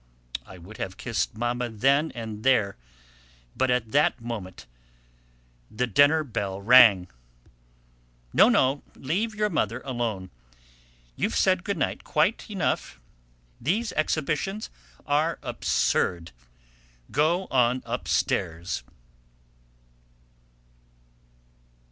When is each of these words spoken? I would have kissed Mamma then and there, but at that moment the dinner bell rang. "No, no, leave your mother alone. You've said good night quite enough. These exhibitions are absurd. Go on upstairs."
I 0.47 0.57
would 0.57 0.77
have 0.77 0.97
kissed 0.97 1.37
Mamma 1.37 1.69
then 1.69 2.11
and 2.15 2.41
there, 2.43 2.75
but 3.55 3.69
at 3.69 3.91
that 3.91 4.19
moment 4.19 4.65
the 5.69 5.85
dinner 5.85 6.23
bell 6.23 6.59
rang. 6.59 7.07
"No, 8.33 8.49
no, 8.49 8.81
leave 8.95 9.35
your 9.35 9.51
mother 9.51 9.79
alone. 9.85 10.31
You've 11.15 11.35
said 11.35 11.63
good 11.63 11.77
night 11.77 12.03
quite 12.03 12.49
enough. 12.49 12.99
These 13.61 13.91
exhibitions 13.91 14.71
are 15.05 15.37
absurd. 15.43 16.31
Go 17.11 17.45
on 17.51 17.83
upstairs." 17.85 18.81